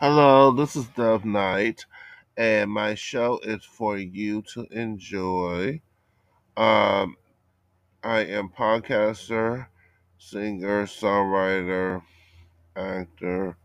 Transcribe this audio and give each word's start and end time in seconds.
Hello, 0.00 0.52
this 0.52 0.76
is 0.76 0.86
Dove 0.88 1.24
Night, 1.24 1.84
and 2.36 2.70
my 2.70 2.94
show 2.94 3.38
is 3.42 3.64
for 3.64 3.98
you 3.98 4.42
to 4.54 4.66
enjoy. 4.70 5.80
Um, 6.56 7.16
I 8.02 8.20
am 8.20 8.48
podcaster, 8.48 9.66
singer, 10.18 10.86
songwriter, 10.86 12.02
actor, 12.76 13.56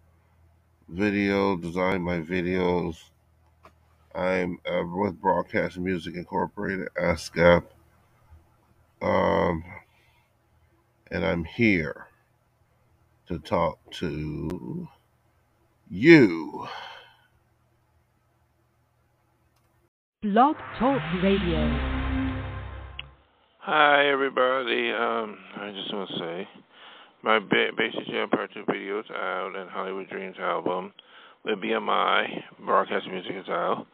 video, 0.89 1.55
design 1.55 2.01
my 2.01 2.19
videos. 2.19 2.97
I'm 4.15 4.59
uh, 4.65 4.83
with 4.85 5.21
Broadcast 5.21 5.77
Music 5.77 6.15
Incorporated, 6.15 6.89
ASCAP, 6.95 7.63
um, 9.01 9.63
and 11.11 11.25
I'm 11.25 11.43
here 11.43 12.07
to 13.27 13.39
talk 13.39 13.79
to 13.91 14.87
you. 15.93 16.65
Blog 20.23 20.55
Talk 20.79 21.01
Radio. 21.21 21.69
Hi, 23.59 24.07
everybody. 24.07 24.91
Um, 24.91 25.37
I 25.55 25.71
just 25.71 25.93
want 25.93 26.09
to 26.09 26.17
say 26.17 26.47
my 27.21 27.37
ba- 27.37 27.73
Basic 27.77 28.07
Jam 28.07 28.27
Part 28.29 28.51
2 28.55 28.63
video 28.67 29.01
is 29.01 29.05
out 29.11 29.53
and 29.55 29.69
Hollywood 29.69 30.09
Dreams 30.09 30.35
album 30.39 30.93
with 31.45 31.59
BMI, 31.59 32.41
Broadcast 32.65 33.07
Music 33.07 33.33
is 33.35 33.49
out. 33.49 33.85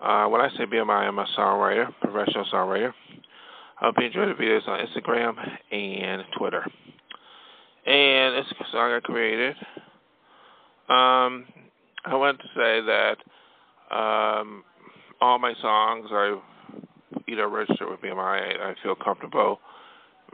Uh, 0.00 0.28
when 0.28 0.40
I 0.40 0.48
say 0.50 0.64
BMI, 0.64 1.08
I'm 1.08 1.18
a 1.18 1.26
songwriter, 1.36 1.92
professional 2.00 2.44
songwriter. 2.52 2.92
I 3.80 3.86
hope 3.86 3.96
you 3.98 4.06
enjoy 4.06 4.26
the 4.26 4.34
videos 4.34 4.68
on 4.68 4.86
Instagram 4.86 5.34
and 5.72 6.22
Twitter. 6.38 6.64
And 7.84 8.36
it's 8.36 8.48
a 8.52 8.64
song 8.70 8.92
I 8.92 9.00
created. 9.00 9.56
Um, 10.92 11.46
I 12.04 12.14
want 12.14 12.38
to 12.40 12.46
say 12.48 12.80
that 12.82 13.16
um, 13.94 14.64
all 15.20 15.38
my 15.38 15.54
songs 15.62 16.08
I 16.10 16.38
either 17.28 17.48
registered 17.48 17.88
with 17.88 18.00
BMI. 18.00 18.60
I, 18.60 18.70
I 18.70 18.74
feel 18.82 18.94
comfortable 18.94 19.60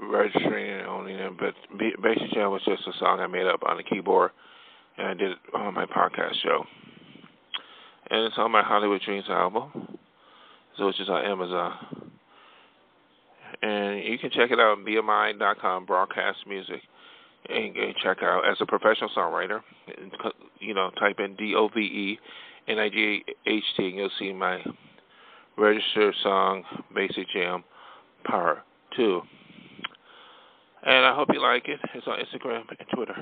registering 0.00 0.78
and 0.80 0.86
owning 0.86 1.16
them, 1.16 1.36
but 1.38 1.54
Basic 1.78 2.32
Jam 2.32 2.50
was 2.50 2.62
just 2.64 2.86
a 2.86 2.98
song 2.98 3.20
I 3.20 3.26
made 3.26 3.46
up 3.46 3.60
on 3.66 3.76
the 3.76 3.82
keyboard, 3.82 4.30
and 4.96 5.08
I 5.08 5.14
did 5.14 5.32
it 5.32 5.38
on 5.54 5.74
my 5.74 5.86
podcast 5.86 6.34
show. 6.42 6.64
And 8.10 8.24
it's 8.24 8.38
on 8.38 8.50
my 8.50 8.62
Hollywood 8.62 9.02
Dreams 9.04 9.26
album, 9.28 9.98
so 10.76 10.86
which 10.86 11.00
is 11.00 11.08
on 11.08 11.24
Amazon. 11.24 11.72
And 13.60 14.04
you 14.04 14.18
can 14.18 14.30
check 14.30 14.50
it 14.50 14.60
out 14.60 14.78
on 14.78 14.84
BMI.com, 14.84 15.84
broadcast 15.84 16.38
music, 16.46 16.80
and, 17.48 17.76
and 17.76 17.94
check 18.02 18.18
out 18.22 18.48
as 18.48 18.56
a 18.60 18.66
professional 18.66 19.10
songwriter. 19.16 19.60
You 20.60 20.74
know, 20.74 20.90
type 20.98 21.20
in 21.20 21.36
D 21.36 21.54
O 21.56 21.68
V 21.68 21.80
E 21.80 22.18
N 22.68 22.78
I 22.78 22.88
G 22.88 23.24
H 23.46 23.64
T, 23.76 23.86
and 23.88 23.96
you'll 23.96 24.10
see 24.18 24.32
my 24.32 24.62
registered 25.56 26.14
song, 26.22 26.62
Basic 26.94 27.28
Jam, 27.30 27.64
Part 28.24 28.58
2. 28.96 29.20
And 30.84 31.04
I 31.04 31.14
hope 31.14 31.28
you 31.32 31.42
like 31.42 31.68
it. 31.68 31.80
It's 31.94 32.06
on 32.06 32.18
Instagram 32.18 32.62
and 32.68 32.88
Twitter. 32.94 33.16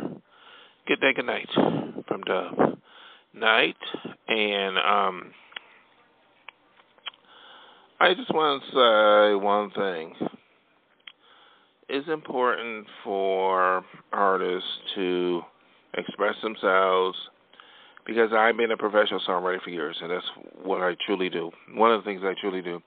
Good 0.86 1.00
day, 1.00 1.12
good 1.14 1.26
night 1.26 1.48
from 2.06 2.20
Dove 2.22 2.78
Night. 3.34 3.76
And 4.28 4.78
um, 4.78 5.32
I 7.98 8.14
just 8.14 8.32
want 8.32 8.62
to 8.62 8.70
say 8.70 9.42
one 9.42 9.70
thing. 9.70 10.35
Important 12.08 12.86
for 13.02 13.84
artists 14.12 14.68
to 14.94 15.42
express 15.94 16.36
themselves 16.40 17.18
because 18.06 18.30
I've 18.32 18.56
been 18.56 18.70
a 18.70 18.76
professional 18.76 19.20
songwriter 19.26 19.60
for 19.62 19.70
years, 19.70 19.96
and 20.00 20.12
that's 20.12 20.24
what 20.62 20.82
I 20.82 20.94
truly 21.04 21.28
do. 21.28 21.50
One 21.74 21.90
of 21.90 22.02
the 22.02 22.04
things 22.04 22.22
I 22.24 22.34
truly 22.40 22.62
do. 22.62 22.80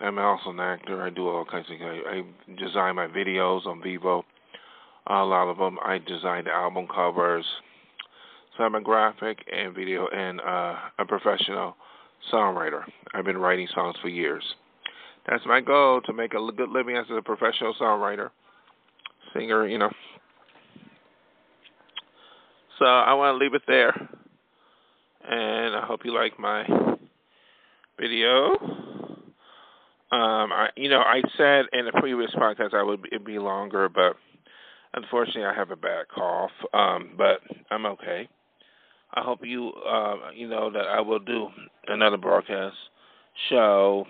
I'm 0.00 0.18
also 0.18 0.50
an 0.50 0.58
actor. 0.58 1.00
I 1.00 1.10
do 1.10 1.28
all 1.28 1.44
kinds 1.44 1.66
of 1.70 1.78
things. 1.78 1.82
I, 1.84 2.10
I 2.10 2.22
design 2.60 2.96
my 2.96 3.06
videos 3.06 3.66
on 3.66 3.80
Vevo. 3.82 4.24
A 5.06 5.24
lot 5.24 5.48
of 5.48 5.58
them. 5.58 5.78
I 5.84 5.98
design 5.98 6.48
album 6.48 6.88
covers. 6.92 7.44
So 8.56 8.64
I'm 8.64 8.74
a 8.74 8.80
graphic 8.80 9.38
and 9.52 9.74
video 9.74 10.08
and 10.08 10.40
uh, 10.40 10.76
a 10.98 11.04
professional 11.06 11.76
songwriter. 12.32 12.82
I've 13.14 13.24
been 13.24 13.38
writing 13.38 13.68
songs 13.74 13.94
for 14.02 14.08
years. 14.08 14.42
That's 15.28 15.44
my 15.46 15.60
goal 15.60 16.00
to 16.02 16.12
make 16.12 16.34
a 16.34 16.52
good 16.52 16.70
living 16.70 16.96
as 16.96 17.06
a 17.10 17.22
professional 17.22 17.74
songwriter, 17.74 18.30
singer, 19.34 19.66
you 19.66 19.78
know. 19.78 19.90
So 22.78 22.84
I 22.84 23.12
want 23.14 23.34
to 23.34 23.44
leave 23.44 23.54
it 23.54 23.62
there 23.66 23.94
and 25.28 25.76
I 25.76 25.84
hope 25.86 26.00
you 26.04 26.14
like 26.14 26.38
my 26.38 26.64
video. 27.98 28.56
Um, 30.12 30.52
I, 30.52 30.68
you 30.76 30.88
know, 30.88 31.00
I 31.00 31.22
said 31.36 31.66
in 31.72 31.84
the 31.84 31.92
previous 32.00 32.30
podcast 32.32 32.74
I 32.74 32.82
would 32.82 33.06
it'd 33.12 33.24
be 33.24 33.38
longer, 33.38 33.88
but 33.88 34.16
unfortunately 34.94 35.44
I 35.44 35.54
have 35.54 35.70
a 35.70 35.76
bad 35.76 36.06
cough. 36.12 36.50
Um, 36.74 37.10
but 37.16 37.40
I'm 37.70 37.86
okay. 37.86 38.28
I 39.12 39.22
hope 39.22 39.40
you, 39.44 39.72
uh, 39.88 40.30
you 40.34 40.48
know, 40.48 40.70
that 40.70 40.86
I 40.86 41.00
will 41.00 41.18
do 41.18 41.48
another 41.86 42.16
broadcast 42.16 42.76
show 43.48 44.06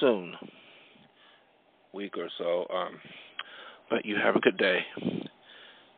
soon, 0.00 0.34
week 1.92 2.16
or 2.16 2.28
so. 2.38 2.66
Um, 2.74 2.98
but 3.90 4.04
you 4.04 4.16
have 4.16 4.36
a 4.36 4.40
good 4.40 4.56
day 4.56 4.80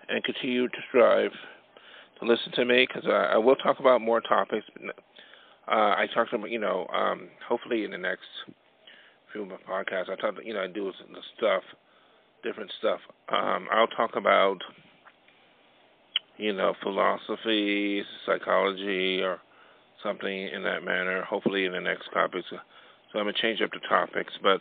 and 0.08 0.22
continue 0.24 0.68
to 0.68 0.76
strive 0.88 1.32
to 2.20 2.26
listen 2.26 2.52
to 2.52 2.64
me 2.64 2.86
because 2.86 3.08
I, 3.08 3.34
I 3.34 3.36
will 3.36 3.56
talk 3.56 3.80
about 3.80 4.00
more 4.00 4.20
topics. 4.20 4.66
Uh, 5.68 5.70
I 5.70 6.06
talked 6.14 6.32
about, 6.32 6.50
you 6.50 6.58
know, 6.58 6.86
um, 6.94 7.28
hopefully 7.46 7.84
in 7.84 7.90
the 7.90 7.98
next 7.98 8.24
few 9.32 9.46
podcasts, 9.68 10.08
I 10.10 10.16
talk, 10.16 10.34
you 10.44 10.54
know, 10.54 10.62
I 10.62 10.68
do 10.68 10.92
the 11.12 11.20
stuff, 11.36 11.62
different 12.42 12.72
stuff. 12.78 13.00
Um, 13.28 13.66
I'll 13.72 13.88
talk 13.88 14.16
about, 14.16 14.58
you 16.38 16.52
know, 16.52 16.74
philosophy, 16.82 18.02
psychology, 18.24 19.20
or 19.22 19.40
something 20.02 20.48
in 20.48 20.62
that 20.62 20.84
manner. 20.84 21.22
Hopefully 21.22 21.64
in 21.64 21.72
the 21.72 21.80
next 21.80 22.08
topics. 22.12 22.46
So 22.50 23.18
I'm 23.18 23.26
gonna 23.26 23.32
change 23.40 23.60
up 23.60 23.70
the 23.72 23.80
topics, 23.88 24.32
but 24.42 24.60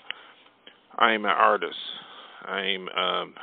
I'm 0.97 1.25
an 1.25 1.31
artist. 1.31 1.77
I'm 2.47 2.89
um, 2.89 3.33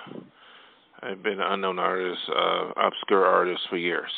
I've 1.02 1.22
been 1.22 1.40
an 1.40 1.52
unknown 1.52 1.78
artist, 1.78 2.20
uh, 2.28 2.70
obscure 2.76 3.26
artist 3.26 3.60
for 3.68 3.76
years. 3.76 4.10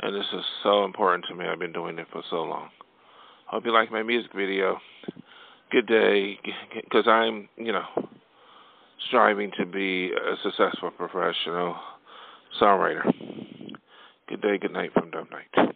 And 0.00 0.14
this 0.14 0.26
is 0.34 0.44
so 0.62 0.84
important 0.84 1.24
to 1.28 1.34
me. 1.34 1.46
I've 1.46 1.58
been 1.58 1.72
doing 1.72 1.98
it 1.98 2.06
for 2.12 2.22
so 2.28 2.42
long. 2.42 2.68
Hope 3.46 3.64
you 3.64 3.72
like 3.72 3.90
my 3.90 4.02
music 4.02 4.30
video. 4.36 4.78
Good 5.70 5.86
day, 5.86 6.38
because 6.74 7.08
I'm, 7.08 7.48
you 7.56 7.72
know, 7.72 7.84
striving 9.08 9.50
to 9.58 9.64
be 9.64 10.10
a 10.10 10.36
successful 10.42 10.90
professional 10.90 11.76
songwriter. 12.60 13.10
Good 14.28 14.42
day, 14.42 14.58
good 14.58 14.72
night 14.72 14.92
from 14.92 15.10
Dove 15.10 15.28
Night. 15.30 15.75